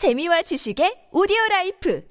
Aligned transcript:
재미와 0.00 0.40
지식의 0.40 1.08
오디오 1.12 1.36
라이프 1.50 2.02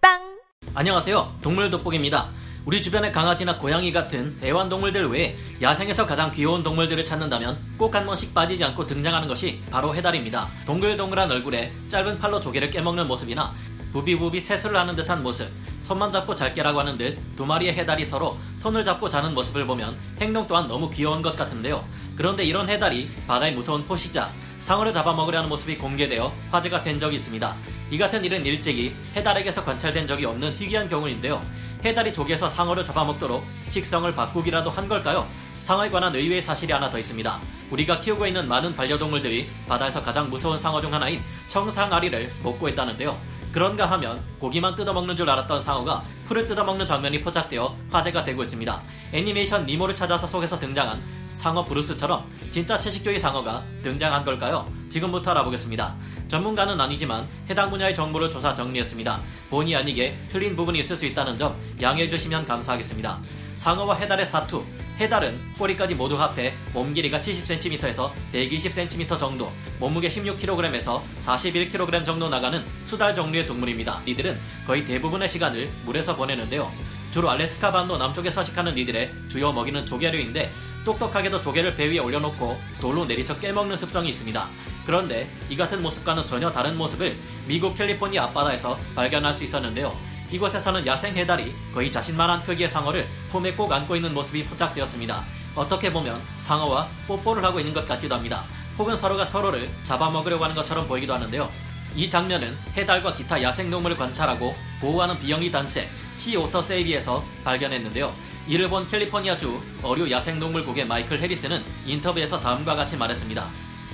팟빵 0.00 0.40
안녕하세요. 0.74 1.36
동물 1.40 1.70
돋보기입니다. 1.70 2.28
우리 2.66 2.82
주변의 2.82 3.12
강아지나 3.12 3.56
고양이 3.56 3.92
같은 3.92 4.36
애완동물들 4.42 5.08
외에 5.12 5.36
야생에서 5.62 6.06
가장 6.06 6.32
귀여운 6.32 6.64
동물들을 6.64 7.04
찾는다면 7.04 7.76
꼭 7.78 7.94
한 7.94 8.04
번씩 8.04 8.34
빠지지 8.34 8.64
않고 8.64 8.84
등장하는 8.84 9.28
것이 9.28 9.60
바로 9.70 9.94
해달입니다. 9.94 10.48
동글동글한 10.66 11.30
얼굴에 11.30 11.72
짧은 11.88 12.18
팔로 12.18 12.40
조개를 12.40 12.68
깨먹는 12.70 13.06
모습이나 13.06 13.54
부비부비 13.92 14.40
세수를 14.40 14.76
하는 14.76 14.96
듯한 14.96 15.22
모습, 15.22 15.48
손만 15.82 16.10
잡고 16.10 16.34
잘게라고 16.34 16.80
하는 16.80 16.98
듯 16.98 17.16
두 17.36 17.46
마리의 17.46 17.74
해달이 17.74 18.06
서로 18.06 18.38
손을 18.56 18.84
잡고 18.84 19.08
자는 19.08 19.34
모습을 19.34 19.68
보면 19.68 19.96
행동 20.20 20.44
또한 20.48 20.66
너무 20.66 20.90
귀여운 20.90 21.22
것 21.22 21.36
같은데요. 21.36 21.86
그런데 22.16 22.42
이런 22.42 22.68
해달이 22.68 23.08
바다의 23.28 23.52
무서운 23.54 23.84
포식자, 23.86 24.32
상어를 24.60 24.92
잡아먹으려는 24.92 25.48
모습이 25.48 25.78
공개되어 25.78 26.32
화제가 26.50 26.82
된 26.82 27.00
적이 27.00 27.16
있습니다. 27.16 27.56
이 27.90 27.98
같은 27.98 28.24
일은 28.24 28.44
일찍이 28.44 28.94
해달에게서 29.16 29.64
관찰된 29.64 30.06
적이 30.06 30.26
없는 30.26 30.52
희귀한 30.52 30.86
경우인데요. 30.86 31.44
해달이 31.84 32.12
조개에서 32.12 32.46
상어를 32.46 32.84
잡아먹도록 32.84 33.44
식성을 33.66 34.14
바꾸기라도 34.14 34.70
한 34.70 34.86
걸까요? 34.86 35.26
상어에 35.60 35.90
관한 35.90 36.14
의외의 36.14 36.42
사실이 36.42 36.72
하나 36.72 36.90
더 36.90 36.98
있습니다. 36.98 37.40
우리가 37.70 38.00
키우고 38.00 38.26
있는 38.26 38.48
많은 38.48 38.74
반려동물들이 38.76 39.48
바다에서 39.66 40.02
가장 40.02 40.28
무서운 40.28 40.58
상어 40.58 40.80
중 40.80 40.92
하나인 40.92 41.20
청상아리를 41.48 42.32
먹고 42.42 42.68
있다는데요. 42.68 43.18
그런가 43.52 43.86
하면 43.86 44.22
고기만 44.38 44.76
뜯어먹는 44.76 45.16
줄 45.16 45.28
알았던 45.28 45.62
상어가 45.62 46.04
풀을 46.26 46.46
뜯어먹는 46.46 46.86
장면이 46.86 47.20
포착되어 47.20 47.76
화제가 47.90 48.22
되고 48.22 48.42
있습니다. 48.42 48.82
애니메이션 49.12 49.66
니모를 49.66 49.94
찾아서 49.94 50.26
속에서 50.26 50.58
등장한 50.58 51.02
상어 51.32 51.64
브루스처럼 51.64 52.24
진짜 52.50 52.78
채식주의 52.78 53.18
상어가 53.18 53.64
등장한 53.82 54.24
걸까요? 54.24 54.70
지금부터 54.88 55.30
알아보겠습니다. 55.30 55.96
전문가는 56.28 56.80
아니지만 56.80 57.26
해당 57.48 57.70
분야의 57.70 57.94
정보를 57.94 58.30
조사 58.30 58.54
정리했습니다. 58.54 59.20
본의 59.48 59.74
아니게 59.76 60.18
틀린 60.28 60.54
부분이 60.54 60.78
있을 60.80 60.96
수 60.96 61.06
있다는 61.06 61.36
점 61.36 61.56
양해해 61.80 62.08
주시면 62.08 62.44
감사하겠습니다. 62.44 63.20
상어와 63.60 63.94
해달의 63.96 64.24
사투. 64.24 64.64
해달은 64.98 65.38
꼬리까지 65.58 65.94
모두 65.94 66.18
합해 66.18 66.54
몸 66.72 66.94
길이가 66.94 67.20
70cm에서 67.20 68.10
120cm 68.32 69.18
정도, 69.18 69.52
몸무게 69.78 70.08
16kg에서 70.08 71.02
41kg 71.22 72.04
정도 72.04 72.30
나가는 72.30 72.64
수달 72.86 73.14
종류의 73.14 73.44
동물입니다. 73.44 74.00
이들은 74.06 74.40
거의 74.66 74.86
대부분의 74.86 75.28
시간을 75.28 75.70
물에서 75.84 76.16
보내는데요. 76.16 76.72
주로 77.10 77.28
알래스카 77.28 77.70
반도 77.70 77.98
남쪽에 77.98 78.30
서식하는 78.30 78.78
이들의 78.78 79.12
주요 79.28 79.52
먹이는 79.52 79.84
조개류인데 79.84 80.50
똑똑하게도 80.86 81.42
조개를 81.42 81.74
배 81.74 81.90
위에 81.90 81.98
올려놓고 81.98 82.58
돌로 82.80 83.04
내리쳐 83.04 83.38
깨먹는 83.40 83.76
습성이 83.76 84.08
있습니다. 84.08 84.48
그런데 84.86 85.28
이 85.50 85.56
같은 85.56 85.82
모습과는 85.82 86.26
전혀 86.26 86.50
다른 86.50 86.78
모습을 86.78 87.18
미국 87.46 87.74
캘리포니아 87.74 88.24
앞바다에서 88.24 88.78
발견할 88.94 89.34
수 89.34 89.44
있었는데요. 89.44 90.09
이곳에서는 90.30 90.86
야생 90.86 91.14
해달이 91.16 91.54
거의 91.74 91.90
자신만한 91.90 92.42
크기의 92.42 92.68
상어를 92.68 93.08
품에 93.30 93.52
꼭 93.54 93.72
안고 93.72 93.96
있는 93.96 94.14
모습이 94.14 94.44
포착되었습니다. 94.44 95.24
어떻게 95.54 95.92
보면 95.92 96.20
상어와 96.38 96.88
뽀뽀를 97.06 97.44
하고 97.44 97.58
있는 97.58 97.74
것 97.74 97.86
같기도 97.86 98.14
합니다. 98.14 98.44
혹은 98.78 98.94
서로가 98.94 99.24
서로를 99.24 99.68
잡아먹으려고 99.82 100.44
하는 100.44 100.54
것처럼 100.54 100.86
보이기도 100.86 101.14
하는데요. 101.14 101.50
이 101.96 102.08
장면은 102.08 102.56
해달과 102.76 103.14
기타 103.14 103.42
야생동물을 103.42 103.96
관찰하고 103.96 104.54
보호하는 104.80 105.18
비영리 105.18 105.50
단체 105.50 105.88
Sea 106.16 106.33
Otter 106.33 106.62
Savvy에서 106.62 107.22
발견했는데요. 107.44 108.14
이를 108.46 108.68
본 108.68 108.86
캘리포니아주 108.86 109.60
어류 109.82 110.10
야생동물국의 110.10 110.86
마이클 110.86 111.20
해리스는 111.20 111.62
인터뷰에서 111.86 112.40
다음과 112.40 112.76
같이 112.76 112.96
말했습니다. 112.96 113.46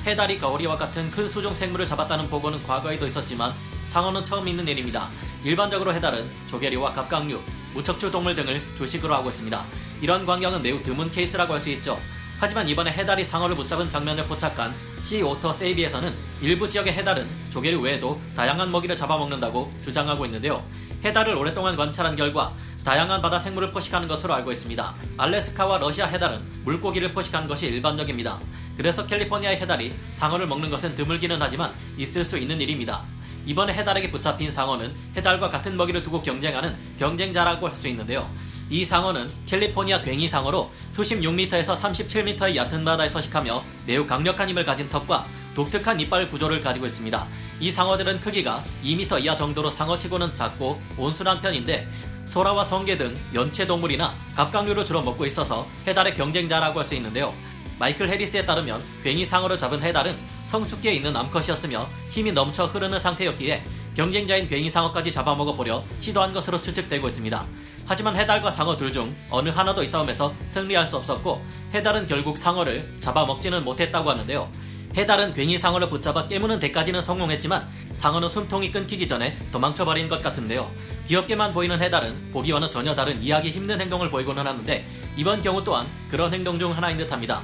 해달이 0.07 0.39
가오리와 0.39 0.77
같은 0.77 1.11
큰 1.11 1.27
수중 1.27 1.55
생물을 1.55 1.87
잡았다는 1.87 2.29
보고는 2.29 2.63
과거에도 2.65 3.07
있었지만 3.07 3.55
상어는 3.87 4.25
처음 4.25 4.47
있는 4.49 4.67
일입니다. 4.69 5.09
일반적으로 5.45 5.95
해달은 5.95 6.29
조개류와 6.47 6.93
갑각류, 6.93 7.41
무척추 7.73 8.11
동물 8.11 8.35
등을 8.35 8.61
주식으로 8.77 9.15
하고 9.15 9.31
있습니다. 9.31 9.65
이런 10.03 10.27
광경은 10.27 10.63
매우 10.63 10.83
드문 10.83 11.11
케이스라고 11.11 11.55
할 11.55 11.61
수 11.61 11.71
있죠. 11.71 11.99
하지만 12.39 12.69
이번에 12.69 12.93
해달이 12.93 13.25
상어를 13.25 13.57
붙잡은 13.57 13.89
장면을 13.89 14.27
포착한 14.27 14.75
Sea 15.01 15.21
Otter 15.21 15.55
Savvy에서는 15.55 16.13
일부 16.43 16.69
지역의 16.69 16.93
해달은 16.93 17.27
조개류 17.49 17.81
외에도 17.81 18.21
다양한 18.35 18.71
먹이를 18.71 18.95
잡아먹는다고 18.95 19.73
주장하고 19.83 20.27
있는데요. 20.27 20.63
해달을 21.03 21.35
오랫동안 21.35 21.77
관찰한 21.77 22.15
결과 22.15 22.53
다양한 22.85 23.23
바다 23.23 23.39
생물을 23.39 23.71
포식하는 23.71 24.07
것으로 24.07 24.35
알고 24.35 24.53
있습니다. 24.53 24.95
알래스카와 25.17 25.79
러시아 25.79 26.07
해달은 26.07 26.43
물고기를 26.65 27.13
포식하는 27.13 27.49
것이 27.49 27.69
일반적입니다. 27.69 28.39
그래서 28.77 29.07
캘리포니아의 29.07 29.59
해달이 29.61 29.95
상어를 30.11 30.47
먹는 30.47 30.69
것은 30.69 30.95
드물기는 30.95 31.39
하지만 31.41 31.73
있을 31.97 32.23
수 32.23 32.37
있는 32.37 32.61
일입니다. 32.61 33.03
이번에 33.47 33.73
해달에게 33.73 34.11
붙잡힌 34.11 34.51
상어는 34.51 34.95
해달과 35.17 35.49
같은 35.49 35.77
먹이를 35.77 36.03
두고 36.03 36.21
경쟁하는 36.21 36.77
경쟁자라고 36.99 37.69
할 37.69 37.77
수 37.77 37.89
있는데요. 37.89 38.29
이 38.69 38.85
상어는 38.85 39.31
캘리포니아 39.47 40.01
괭이 40.01 40.27
상어로 40.27 40.71
수십 40.91 41.21
6m에서 41.21 41.77
37m의 41.77 42.57
얕은 42.57 42.85
바다에 42.85 43.09
서식하며 43.09 43.63
매우 43.87 44.07
강력한 44.07 44.49
힘을 44.49 44.65
가진 44.65 44.89
턱과 44.89 45.27
독특한 45.55 46.01
이빨 46.01 46.29
구조를 46.29 46.61
가지고 46.61 46.87
있습니다. 46.87 47.27
이 47.61 47.71
상어들은 47.71 48.21
크기가 48.21 48.65
2m 48.83 49.23
이하 49.23 49.37
정도로 49.37 49.71
상어치고는 49.71 50.35
작고 50.35 50.81
온순한 50.99 51.41
편인데 51.41 51.87
소라와 52.25 52.65
성게 52.65 52.97
등 52.97 53.17
연체 53.35 53.67
동물이나 53.67 54.13
갑각류를 54.35 54.85
주로 54.85 55.03
먹고 55.03 55.25
있어서 55.27 55.67
해달의 55.87 56.15
경쟁자라고 56.15 56.81
할 56.81 56.85
수 56.85 56.95
있는데요. 56.97 57.33
마이클 57.79 58.09
해리스에 58.09 58.47
따르면 58.47 58.83
괭이 59.03 59.25
상어를 59.25 59.59
잡은 59.59 59.83
해달은 59.83 60.17
성숙기에 60.47 60.93
있는 60.93 61.15
암컷이었으며 61.15 61.87
힘이 62.11 62.33
넘쳐 62.33 62.67
흐르는 62.67 62.99
상태였기에 62.99 63.65
경쟁자인 63.95 64.49
괭이 64.49 64.71
상어까지 64.71 65.13
잡아먹어 65.13 65.53
보려 65.53 65.85
시도한 65.99 66.33
것으로 66.33 66.61
추측되고 66.61 67.07
있습니다. 67.09 67.47
하지만 67.87 68.17
해달과 68.17 68.51
상어 68.51 68.77
둘 68.77 68.93
중 68.93 69.15
어느 69.31 69.51
하나도 69.51 69.83
이 69.83 69.87
싸움에서 69.87 70.33
승리할 70.47 70.87
수 70.87 70.97
없었고 70.97 71.45
해달은 71.75 72.07
결국 72.07 72.39
상어를 72.39 72.97
잡아먹지는 73.01 73.65
못했다고 73.65 74.11
하는데요. 74.11 74.51
해달은 74.97 75.35
괭이 75.35 75.59
상어를 75.59 75.91
붙잡아 75.91 76.27
깨무는 76.27 76.59
데까지는 76.59 77.03
성공했지만 77.03 77.69
상어는 77.93 78.31
숨통이 78.31 78.73
끊기기 78.73 79.07
전에 79.07 79.37
도망쳐버린 79.53 80.09
것 80.09 80.23
같은데요. 80.23 80.71
귀엽게만 81.07 81.53
보이는 81.53 81.79
해달은 81.83 82.33
보기와는 82.33 82.71
전혀 82.71 82.95
다른 82.95 83.23
이해하기 83.23 83.51
힘든 83.51 83.79
행동을 83.79 84.09
보이고는 84.09 84.47
하는데 84.47 84.87
이번 85.19 85.43
경우 85.43 85.63
또한 85.63 85.87
그런 86.11 86.33
행동 86.33 86.59
중 86.59 86.75
하나인 86.75 86.97
듯합니다. 86.97 87.43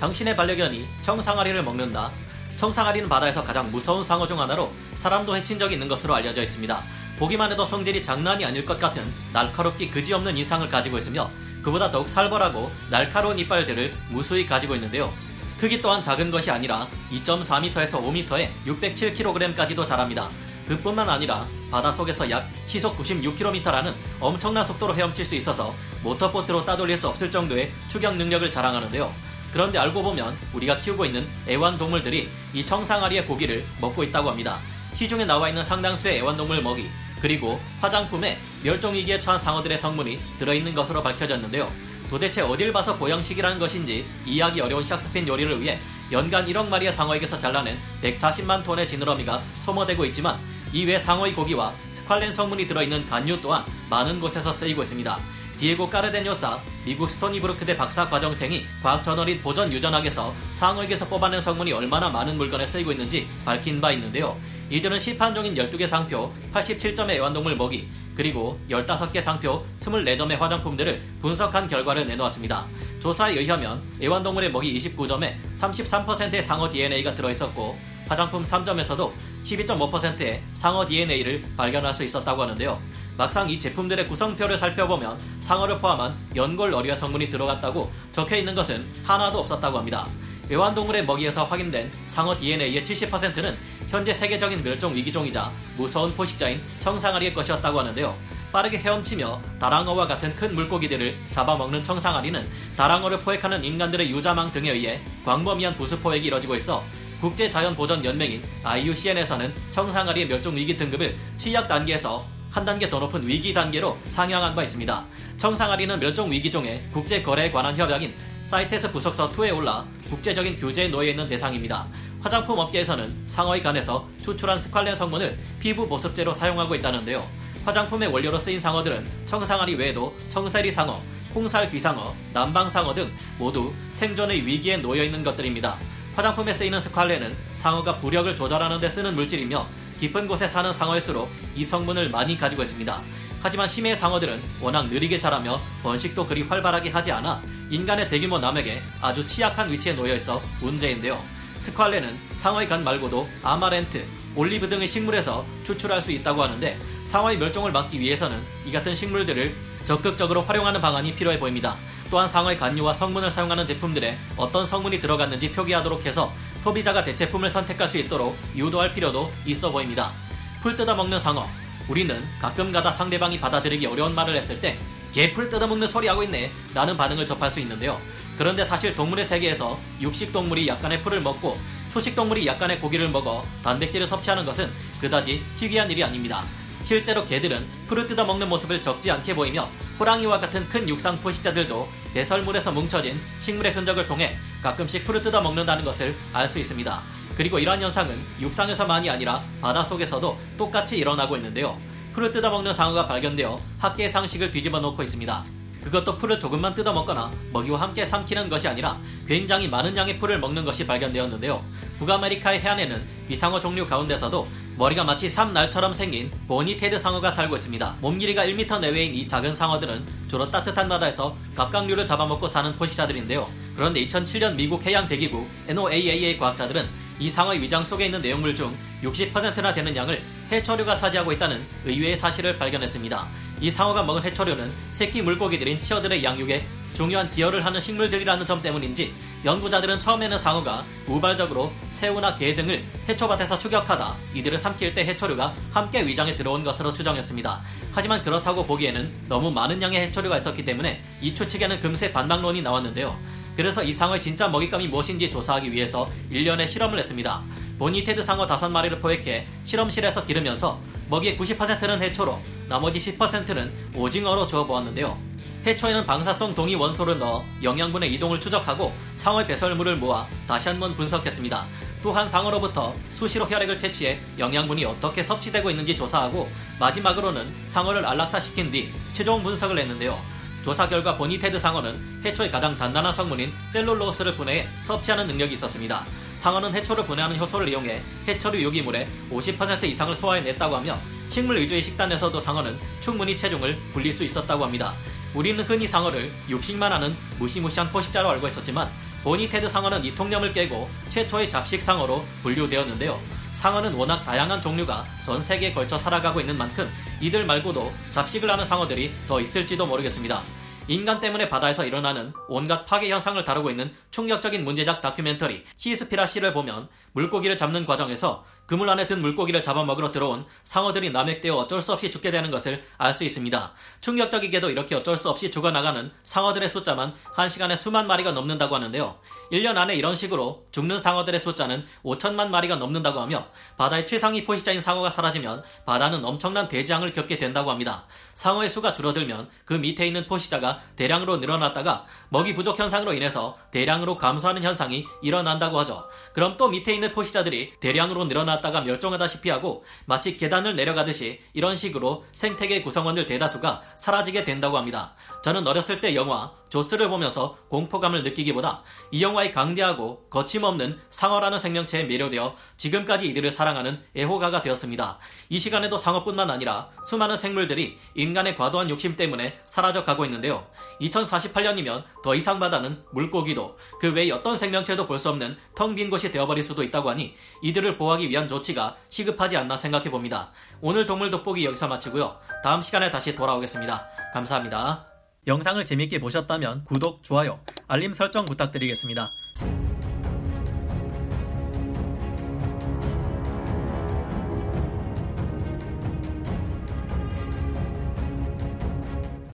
당신의 0.00 0.34
반려견이 0.34 0.88
청상아리를 1.02 1.62
먹는다. 1.62 2.10
청상아리는 2.56 3.08
바다에서 3.08 3.44
가장 3.44 3.70
무서운 3.70 4.04
상어 4.04 4.26
중 4.26 4.40
하나로 4.40 4.72
사람도 4.94 5.36
해친 5.36 5.56
적이 5.56 5.74
있는 5.74 5.86
것으로 5.86 6.16
알려져 6.16 6.42
있습니다. 6.42 6.82
보기만 7.20 7.52
해도 7.52 7.64
성질이 7.64 8.02
장난이 8.02 8.44
아닐 8.44 8.64
것 8.64 8.76
같은 8.76 9.04
날카롭기 9.32 9.90
그지없는 9.90 10.36
인상을 10.36 10.68
가지고 10.68 10.98
있으며 10.98 11.30
그보다 11.62 11.92
더욱 11.92 12.08
살벌하고 12.08 12.72
날카로운 12.90 13.38
이빨들을 13.38 13.92
무수히 14.10 14.44
가지고 14.46 14.74
있는데요. 14.74 15.12
크기 15.58 15.82
또한 15.82 16.00
작은 16.00 16.30
것이 16.30 16.52
아니라 16.52 16.86
2.4m에서 17.10 18.00
5m에 18.00 18.48
607kg까지도 18.64 19.84
자랍니다. 19.84 20.30
그뿐만 20.68 21.08
아니라 21.10 21.44
바닷속에서 21.70 22.30
약 22.30 22.48
시속 22.64 22.96
96km라는 22.96 23.92
엄청난 24.20 24.64
속도로 24.64 24.94
헤엄칠 24.94 25.24
수 25.24 25.34
있어서 25.34 25.74
모터보트로 26.04 26.64
따돌릴 26.64 26.96
수 26.96 27.08
없을 27.08 27.28
정도의 27.28 27.72
추격 27.88 28.14
능력을 28.16 28.48
자랑하는데요. 28.50 29.12
그런데 29.52 29.78
알고 29.78 30.02
보면 30.02 30.36
우리가 30.52 30.78
키우고 30.78 31.06
있는 31.06 31.26
애완동물들이 31.48 32.28
이 32.54 32.64
청상아리의 32.64 33.26
고기를 33.26 33.64
먹고 33.80 34.04
있다고 34.04 34.30
합니다. 34.30 34.60
시중에 34.92 35.24
나와 35.24 35.48
있는 35.48 35.64
상당수의 35.64 36.18
애완동물 36.18 36.62
먹이, 36.62 36.88
그리고 37.20 37.60
화장품에 37.80 38.38
멸종위기에 38.62 39.18
처한 39.18 39.38
상어들의 39.38 39.76
성분이 39.76 40.20
들어있는 40.38 40.74
것으로 40.74 41.02
밝혀졌는데요. 41.02 41.72
도대체 42.08 42.40
어딜 42.40 42.72
봐서 42.72 42.96
보양식이라는 42.96 43.58
것인지 43.58 44.06
이해하기 44.24 44.60
어려운 44.60 44.82
샥스핀 44.84 45.26
요리를 45.26 45.60
위해 45.60 45.78
연간 46.10 46.46
1억 46.46 46.68
마리의 46.68 46.92
상어에게서 46.92 47.38
잘라낸 47.38 47.78
140만 48.02 48.64
톤의 48.64 48.88
지느러미가 48.88 49.42
소모되고 49.60 50.04
있지만 50.06 50.38
이외 50.72 50.98
상어의 50.98 51.34
고기와 51.34 51.72
스칼렌 51.92 52.32
성분이 52.32 52.66
들어있는 52.66 53.06
간유 53.06 53.40
또한 53.40 53.64
많은 53.90 54.20
곳에서 54.20 54.52
쓰이고 54.52 54.82
있습니다. 54.82 55.18
디에고 55.58 55.90
까르데뇨사 55.90 56.58
미국 56.88 57.10
스토니브루크 57.10 57.66
대 57.66 57.76
박사 57.76 58.08
과정생이 58.08 58.64
과학 58.82 59.02
저널인 59.02 59.42
보전 59.42 59.70
유전학에서 59.70 60.32
상어에게서 60.52 61.06
뽑아낸 61.06 61.38
성분이 61.38 61.70
얼마나 61.70 62.08
많은 62.08 62.38
물건에 62.38 62.64
쓰이고 62.64 62.92
있는지 62.92 63.28
밝힌 63.44 63.78
바 63.78 63.92
있는데요. 63.92 64.34
이들은 64.70 64.98
시판 64.98 65.34
종인 65.34 65.54
12개 65.54 65.86
상표, 65.86 66.32
87점의 66.54 67.16
애완동물 67.16 67.56
먹이, 67.56 67.86
그리고 68.14 68.58
15개 68.70 69.20
상표, 69.20 69.66
24점의 69.78 70.38
화장품들을 70.38 71.02
분석한 71.20 71.68
결과를 71.68 72.06
내놓았습니다. 72.06 72.66
조사에 73.00 73.34
의하면 73.34 73.82
애완동물의 74.00 74.50
먹이 74.50 74.78
29점에 74.78 75.36
33%의 75.58 76.42
상어 76.46 76.70
DNA가 76.70 77.14
들어있었고 77.14 77.78
화장품 78.08 78.42
3점에서도 78.42 79.12
12.5%의 79.42 80.42
상어 80.54 80.86
DNA를 80.86 81.44
발견할 81.56 81.92
수 81.92 82.02
있었다고 82.02 82.42
하는데요. 82.42 82.80
막상 83.18 83.48
이 83.50 83.58
제품들의 83.58 84.08
구성표를 84.08 84.56
살펴보면 84.56 85.18
상어를 85.40 85.78
포함한 85.78 86.16
연골 86.34 86.72
어리와 86.78 86.94
성분이 86.94 87.28
들어갔다고 87.30 87.90
적혀 88.12 88.36
있는 88.36 88.54
것은 88.54 88.86
하나도 89.04 89.40
없었다고 89.40 89.78
합니다. 89.78 90.08
애완동물의 90.50 91.04
먹이에서 91.04 91.44
확인된 91.44 91.90
상어 92.06 92.36
DNA의 92.36 92.82
70%는 92.82 93.56
현재 93.88 94.12
세계적인 94.12 94.62
멸종 94.62 94.94
위기종이자 94.94 95.52
무서운 95.76 96.14
포식자인 96.14 96.60
청상아리의 96.80 97.34
것이었다고 97.34 97.80
하는데요. 97.80 98.16
빠르게 98.50 98.78
헤엄치며 98.78 99.40
다랑어와 99.60 100.06
같은 100.06 100.34
큰 100.34 100.54
물고기들을 100.54 101.14
잡아먹는 101.30 101.82
청상아리는 101.82 102.48
다랑어를 102.76 103.20
포획하는 103.20 103.62
인간들의 103.62 104.10
유자망 104.10 104.52
등에 104.52 104.70
의해 104.70 105.00
광범위한 105.24 105.76
부수 105.76 105.98
포획이 105.98 106.28
이뤄지고 106.28 106.54
있어 106.54 106.82
국제자연보전연맹인 107.20 108.42
IUCN에서는 108.64 109.52
청상아리의 109.70 110.28
멸종위기 110.28 110.76
등급을 110.76 111.18
취약 111.36 111.68
단계에서 111.68 112.24
한 112.50 112.64
단계 112.64 112.88
더 112.88 112.98
높은 112.98 113.26
위기 113.26 113.52
단계로 113.52 113.98
상향한 114.06 114.54
바 114.54 114.62
있습니다. 114.62 115.06
청상아리는 115.36 116.00
멸종 116.00 116.30
위기종의 116.30 116.82
국제 116.92 117.22
거래에 117.22 117.50
관한 117.50 117.76
협약인 117.76 118.14
사이테스 118.44 118.90
부속서 118.90 119.32
2에 119.32 119.54
올라 119.54 119.86
국제적인 120.08 120.56
규제에 120.56 120.88
놓여 120.88 121.10
있는 121.10 121.28
대상입니다. 121.28 121.86
화장품 122.20 122.58
업계에서는 122.58 123.14
상어의 123.26 123.62
간에서 123.62 124.08
추출한 124.22 124.58
스칼렌 124.58 124.94
성분을 124.94 125.38
피부 125.60 125.86
보습제로 125.86 126.32
사용하고 126.32 126.74
있다는데요. 126.74 127.28
화장품의 127.64 128.08
원료로 128.08 128.38
쓰인 128.38 128.58
상어들은 128.58 129.06
청상아리 129.26 129.74
외에도 129.74 130.16
청사리 130.30 130.70
상어, 130.70 131.02
홍살 131.34 131.70
귀상어, 131.70 132.14
남방상어 132.32 132.94
등 132.94 133.10
모두 133.38 133.74
생존의 133.92 134.46
위기에 134.46 134.78
놓여 134.78 135.04
있는 135.04 135.22
것들입니다. 135.22 135.76
화장품에 136.16 136.52
쓰이는 136.52 136.80
스칼렌은 136.80 137.36
상어가 137.52 137.98
부력을 137.98 138.34
조절하는 138.34 138.80
데 138.80 138.88
쓰는 138.88 139.14
물질이며 139.14 139.66
깊은 139.98 140.28
곳에 140.28 140.46
사는 140.46 140.72
상어일수록 140.72 141.28
이 141.54 141.64
성분을 141.64 142.10
많이 142.10 142.36
가지고 142.36 142.62
있습니다. 142.62 143.02
하지만 143.40 143.68
심해 143.68 143.94
상어들은 143.94 144.40
워낙 144.60 144.86
느리게 144.88 145.18
자라며 145.18 145.60
번식도 145.82 146.26
그리 146.26 146.42
활발하게 146.42 146.90
하지 146.90 147.12
않아 147.12 147.42
인간의 147.70 148.08
대규모 148.08 148.38
남획에 148.38 148.82
아주 149.00 149.26
취약한 149.26 149.70
위치에 149.70 149.92
놓여 149.92 150.14
있어 150.14 150.40
문제인데요. 150.60 151.20
스칼렌은 151.60 152.16
상어의 152.34 152.68
간 152.68 152.84
말고도 152.84 153.28
아마란트, 153.42 154.04
올리브 154.34 154.68
등의 154.68 154.86
식물에서 154.86 155.44
추출할 155.64 156.00
수 156.00 156.12
있다고 156.12 156.42
하는데 156.42 156.78
상어의 157.06 157.38
멸종을 157.38 157.72
막기 157.72 157.98
위해서는 157.98 158.40
이 158.64 158.72
같은 158.72 158.94
식물들을 158.94 159.54
적극적으로 159.84 160.42
활용하는 160.42 160.80
방안이 160.80 161.14
필요해 161.14 161.38
보입니다. 161.40 161.76
또한 162.10 162.26
상어의 162.26 162.56
간유와 162.58 162.92
성분을 162.92 163.30
사용하는 163.30 163.66
제품들에 163.66 164.16
어떤 164.36 164.64
성분이 164.64 165.00
들어갔는지 165.00 165.52
표기하도록 165.52 166.06
해서 166.06 166.32
소비자가 166.68 167.02
대체품을 167.02 167.48
선택할 167.48 167.88
수 167.88 167.96
있도록 167.96 168.36
유도할 168.54 168.92
필요도 168.92 169.32
있어 169.46 169.70
보입니다. 169.70 170.12
풀 170.60 170.76
뜯어먹는 170.76 171.18
상어. 171.18 171.48
우리는 171.88 172.22
가끔 172.38 172.70
가다 172.70 172.92
상대방이 172.92 173.40
받아들이기 173.40 173.86
어려운 173.86 174.14
말을 174.14 174.36
했을 174.36 174.60
때 174.60 174.76
개풀 175.14 175.48
뜯어먹는 175.48 175.86
소리 175.86 176.08
하고 176.08 176.22
있네 176.22 176.52
라는 176.74 176.96
반응을 176.96 177.24
접할 177.26 177.50
수 177.50 177.60
있는데요. 177.60 177.98
그런데 178.36 178.66
사실 178.66 178.94
동물의 178.94 179.24
세계에서 179.24 179.78
육식 180.02 180.30
동물이 180.30 180.68
약간의 180.68 181.00
풀을 181.00 181.22
먹고 181.22 181.58
초식 181.88 182.14
동물이 182.14 182.46
약간의 182.46 182.80
고기를 182.80 183.08
먹어 183.08 183.46
단백질을 183.62 184.06
섭취하는 184.06 184.44
것은 184.44 184.70
그다지 185.00 185.42
희귀한 185.56 185.90
일이 185.90 186.04
아닙니다. 186.04 186.44
실제로 186.82 187.24
개들은 187.24 187.66
풀을 187.86 188.06
뜯어 188.06 188.24
먹는 188.24 188.48
모습을 188.48 188.80
적지 188.80 189.10
않게 189.10 189.34
보이며 189.34 189.68
호랑이와 189.98 190.38
같은 190.38 190.68
큰 190.68 190.88
육상 190.88 191.20
포식자들도 191.20 191.88
배설물에서 192.14 192.72
뭉쳐진 192.72 193.18
식물의 193.40 193.72
흔적을 193.72 194.06
통해 194.06 194.36
가끔씩 194.62 195.04
풀을 195.04 195.22
뜯어 195.22 195.40
먹는다는 195.40 195.84
것을 195.84 196.16
알 196.32 196.48
수 196.48 196.58
있습니다. 196.58 197.02
그리고 197.36 197.58
이러한 197.58 197.80
현상은 197.80 198.18
육상에서만이 198.40 199.10
아니라 199.10 199.42
바닷속에서도 199.60 200.38
똑같이 200.56 200.96
일어나고 200.98 201.36
있는데요. 201.36 201.78
풀을 202.12 202.32
뜯어먹는 202.32 202.72
상어가 202.72 203.06
발견되어 203.06 203.60
학계의 203.78 204.08
상식을 204.10 204.50
뒤집어 204.50 204.80
놓고 204.80 205.02
있습니다. 205.02 205.57
그것도 205.88 206.18
풀을 206.18 206.38
조금만 206.38 206.74
뜯어 206.74 206.92
먹거나 206.92 207.32
먹이와 207.50 207.80
함께 207.80 208.04
삼키는 208.04 208.50
것이 208.50 208.68
아니라 208.68 209.00
굉장히 209.26 209.68
많은 209.68 209.96
양의 209.96 210.18
풀을 210.18 210.38
먹는 210.38 210.64
것이 210.64 210.86
발견되었는데요. 210.86 211.64
북아메리카의 211.98 212.60
해안에는 212.60 213.06
비상어 213.26 213.58
종류 213.58 213.86
가운데서도 213.86 214.46
머리가 214.76 215.04
마치 215.04 215.28
삼날처럼 215.28 215.94
생긴 215.94 216.30
보니테드 216.46 216.98
상어가 216.98 217.30
살고 217.30 217.56
있습니다. 217.56 217.96
몸 218.00 218.18
길이가 218.18 218.44
1m 218.44 218.80
내외인 218.80 219.14
이 219.14 219.26
작은 219.26 219.54
상어들은 219.54 220.06
주로 220.28 220.50
따뜻한 220.50 220.88
바다에서 220.88 221.34
갑각류를 221.54 222.04
잡아먹고 222.04 222.48
사는 222.48 222.70
포식자들인데요. 222.76 223.48
그런데 223.74 224.06
2007년 224.06 224.56
미국 224.56 224.84
해양대기부 224.84 225.44
NOAA의 225.68 226.38
과학자들은 226.38 227.07
이 227.18 227.28
상어의 227.28 227.60
위장 227.60 227.84
속에 227.84 228.06
있는 228.06 228.22
내용물 228.22 228.54
중 228.54 228.76
60%나 229.02 229.72
되는 229.72 229.94
양을 229.94 230.22
해초류가 230.50 230.96
차지하고 230.96 231.32
있다는 231.32 231.60
의외의 231.84 232.16
사실을 232.16 232.58
발견했습니다. 232.58 233.28
이 233.60 233.70
상어가 233.70 234.02
먹은 234.02 234.22
해초류는 234.22 234.72
새끼 234.94 235.20
물고기들인 235.20 235.80
치어들의 235.80 236.22
양육에 236.22 236.64
중요한 236.94 237.28
기여를 237.28 237.64
하는 237.64 237.80
식물들이라는 237.80 238.46
점 238.46 238.62
때문인지 238.62 239.14
연구자들은 239.44 239.98
처음에는 239.98 240.38
상어가 240.38 240.84
우발적으로 241.06 241.72
새우나 241.90 242.34
게 242.34 242.54
등을 242.54 242.84
해초밭에서 243.08 243.58
추격하다 243.58 244.16
이들을 244.34 244.58
삼킬 244.58 244.94
때 244.94 245.04
해초류가 245.04 245.54
함께 245.70 246.04
위장에 246.04 246.34
들어온 246.34 246.64
것으로 246.64 246.92
추정했습니다. 246.92 247.62
하지만 247.92 248.22
그렇다고 248.22 248.64
보기에는 248.64 249.12
너무 249.28 249.50
많은 249.50 249.80
양의 249.80 250.00
해초류가 250.06 250.38
있었기 250.38 250.64
때문에 250.64 251.04
이 251.20 251.34
추측에는 251.34 251.78
금세 251.80 252.12
반박론이 252.12 252.62
나왔는데요. 252.62 253.16
그래서 253.58 253.82
이 253.82 253.92
상어의 253.92 254.20
진짜 254.20 254.46
먹잇감이 254.46 254.86
무엇인지 254.86 255.28
조사하기 255.28 255.72
위해서 255.72 256.08
1년의 256.30 256.68
실험을 256.68 256.96
했습니다. 256.96 257.42
보니테드 257.76 258.22
상어 258.22 258.46
5마리를 258.46 259.00
포획해 259.00 259.48
실험실에서 259.64 260.24
기르면서 260.26 260.78
먹이의 261.10 261.36
90%는 261.36 262.00
해초로 262.00 262.38
나머지 262.68 263.00
10%는 263.00 263.72
오징어로 263.96 264.46
주어보았는데요. 264.46 265.18
해초에는 265.66 266.06
방사성 266.06 266.54
동위 266.54 266.76
원소를 266.76 267.18
넣어 267.18 267.44
영양분의 267.60 268.14
이동을 268.14 268.38
추적하고 268.38 268.92
상어의 269.16 269.48
배설물을 269.48 269.96
모아 269.96 270.28
다시 270.46 270.68
한번 270.68 270.94
분석했습니다. 270.94 271.66
또한 272.00 272.28
상어로부터 272.28 272.94
수시로 273.12 273.44
혈액을 273.44 273.76
채취해 273.76 274.20
영양분이 274.38 274.84
어떻게 274.84 275.24
섭취되고 275.24 275.68
있는지 275.70 275.96
조사하고 275.96 276.48
마지막으로는 276.78 277.52
상어를 277.70 278.06
안락사시킨 278.06 278.70
뒤 278.70 278.92
최종 279.12 279.42
분석을 279.42 279.80
했는데요. 279.80 280.37
조사 280.62 280.88
결과 280.88 281.16
보니테드 281.16 281.58
상어는 281.58 282.22
해초의 282.24 282.50
가장 282.50 282.76
단단한 282.76 283.14
성분인 283.14 283.52
셀룰로스를 283.70 284.34
분해해 284.34 284.66
섭취하는 284.82 285.26
능력이 285.26 285.54
있었습니다. 285.54 286.04
상어는 286.36 286.74
해초를 286.74 287.04
분해하는 287.06 287.38
효소를 287.38 287.68
이용해 287.68 288.02
해초류 288.26 288.62
유기물의 288.62 289.08
50% 289.30 289.84
이상을 289.84 290.14
소화해냈다고 290.14 290.76
하며 290.76 290.98
식물 291.28 291.58
위주의 291.58 291.82
식단에서도 291.82 292.40
상어는 292.40 292.78
충분히 293.00 293.36
체중을 293.36 293.78
불릴 293.92 294.12
수 294.12 294.24
있었다고 294.24 294.64
합니다. 294.64 294.94
우리는 295.34 295.62
흔히 295.64 295.86
상어를 295.86 296.32
육식만 296.48 296.92
하는 296.92 297.16
무시무시한 297.38 297.90
포식자로 297.90 298.30
알고 298.30 298.48
있었지만 298.48 298.88
보니 299.22 299.48
테드 299.48 299.68
상어는 299.68 300.04
이 300.04 300.14
통념을 300.14 300.52
깨고 300.52 300.88
최초의 301.10 301.50
잡식 301.50 301.82
상어로 301.82 302.24
분류되었는데요. 302.42 303.20
상어는 303.58 303.94
워낙 303.94 304.22
다양한 304.24 304.60
종류가 304.60 305.04
전 305.24 305.42
세계에 305.42 305.72
걸쳐 305.72 305.98
살아가고 305.98 306.38
있는 306.38 306.56
만큼 306.56 306.88
이들 307.20 307.44
말고도 307.44 307.92
잡식을 308.12 308.48
하는 308.48 308.64
상어들이 308.64 309.12
더 309.26 309.40
있을지도 309.40 309.84
모르겠습니다. 309.84 310.44
인간 310.86 311.18
때문에 311.18 311.48
바다에서 311.48 311.84
일어나는 311.84 312.32
온갖 312.48 312.86
파괴 312.86 313.10
현상을 313.10 313.42
다루고 313.42 313.70
있는 313.70 313.92
충격적인 314.12 314.64
문제작 314.64 315.00
다큐멘터리 315.00 315.64
시스피라시를 315.74 316.52
보면 316.52 316.88
물고기를 317.18 317.56
잡는 317.56 317.84
과정에서 317.84 318.44
그물 318.66 318.90
안에 318.90 319.06
든 319.06 319.22
물고기를 319.22 319.62
잡아먹으러 319.62 320.12
들어온 320.12 320.44
상어들이 320.62 321.10
남획되어 321.10 321.54
어쩔 321.54 321.80
수 321.80 321.94
없이 321.94 322.10
죽게 322.10 322.30
되는 322.30 322.50
것을 322.50 322.84
알 322.98 323.14
수 323.14 323.24
있습니다. 323.24 323.72
충격적이게도 324.02 324.70
이렇게 324.70 324.94
어쩔 324.94 325.16
수 325.16 325.30
없이 325.30 325.50
죽어나가는 325.50 326.12
상어들의 326.22 326.68
숫자만 326.68 327.14
한 327.32 327.48
시간에 327.48 327.74
수만 327.74 328.06
마리가 328.06 328.32
넘는다고 328.32 328.74
하는데요. 328.74 329.18
1년 329.50 329.78
안에 329.78 329.96
이런 329.96 330.14
식으로 330.14 330.66
죽는 330.70 330.98
상어들의 330.98 331.40
숫자는 331.40 331.86
5천만 332.04 332.48
마리가 332.48 332.76
넘는다고 332.76 333.18
하며 333.18 333.46
바다의 333.78 334.06
최상위 334.06 334.44
포식자인 334.44 334.80
상어가 334.82 335.08
사라지면 335.08 335.64
바다는 335.86 336.24
엄청난 336.24 336.68
대지양을 336.68 337.14
겪게 337.14 337.38
된다고 337.38 337.70
합니다. 337.70 338.04
상어의 338.34 338.68
수가 338.68 338.92
줄어들면 338.92 339.48
그 339.64 339.72
밑에 339.72 340.06
있는 340.06 340.26
포식자가 340.26 340.80
대량으로 340.94 341.38
늘어났다가 341.38 342.04
먹이 342.28 342.54
부족 342.54 342.78
현상으로 342.78 343.14
인해서 343.14 343.56
대량으로 343.72 344.18
감소하는 344.18 344.62
현상이 344.62 345.06
일어난다고 345.22 345.80
하죠. 345.80 346.06
그럼 346.34 346.56
또 346.58 346.68
밑에 346.68 346.92
있는 346.92 347.07
포식자들이 347.12 347.74
대량으로 347.80 348.24
늘어났다가 348.24 348.80
멸종하다시피 348.80 349.50
하고 349.50 349.84
마치 350.06 350.36
계단을 350.36 350.74
내려가듯이 350.76 351.40
이런 351.52 351.76
식으로 351.76 352.24
생태계 352.32 352.82
구성원들 352.82 353.26
대다수가 353.26 353.82
사라지게 353.96 354.44
된다고 354.44 354.76
합니다. 354.78 355.14
저는 355.44 355.66
어렸을 355.66 356.00
때 356.00 356.14
영화 356.14 356.52
조스를 356.68 357.08
보면서 357.08 357.56
공포감을 357.68 358.22
느끼기보다 358.24 358.82
이 359.10 359.22
영화의 359.22 359.52
강대하고 359.52 360.26
거침없는 360.28 360.98
상어라는 361.08 361.58
생명체에 361.58 362.04
매료되어 362.04 362.54
지금까지 362.76 363.26
이들을 363.26 363.50
사랑하는 363.50 364.02
애호가가 364.16 364.60
되었습니다. 364.62 365.18
이 365.48 365.58
시간에도 365.58 365.96
상어뿐만 365.96 366.50
아니라 366.50 366.90
수많은 367.06 367.36
생물들이 367.36 367.96
인간의 368.14 368.56
과도한 368.56 368.90
욕심 368.90 369.16
때문에 369.16 369.58
사라져 369.64 370.04
가고 370.04 370.24
있는데요. 370.26 370.66
2048년이면 371.00 372.04
더 372.22 372.34
이상 372.34 372.58
바다는 372.58 373.02
물고기도 373.12 373.76
그 374.00 374.12
외의 374.12 374.30
어떤 374.30 374.56
생명체도 374.56 375.06
볼 375.06 375.18
수 375.18 375.30
없는 375.30 375.56
텅 375.74 375.96
빈 375.96 376.10
곳이 376.10 376.30
되어버릴 376.30 376.62
수도 376.62 376.84
있다고 376.88 377.10
하니 377.10 377.34
이들을 377.62 377.96
보호하기 377.96 378.28
위한 378.28 378.48
조치가 378.48 378.96
시급하지 379.08 379.56
않나 379.56 379.76
생각해 379.76 380.10
봅니다. 380.10 380.50
오늘 380.80 381.06
동물 381.06 381.30
돋보기 381.30 381.64
여기서 381.64 381.88
마치고요. 381.88 382.38
다음 382.62 382.82
시간에 382.82 383.10
다시 383.10 383.34
돌아오겠습니다. 383.34 384.08
감사합니다. 384.34 385.06
영상을 385.46 385.82
재밌게 385.84 386.18
보셨다면 386.20 386.84
구독, 386.84 387.22
좋아요, 387.22 387.60
알림 387.86 388.12
설정 388.12 388.44
부탁드리겠습니다. 388.44 389.32